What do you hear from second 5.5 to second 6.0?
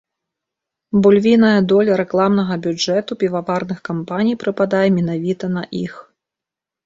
на іх.